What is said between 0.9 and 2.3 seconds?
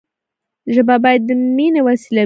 باید د ميني وسیله وي.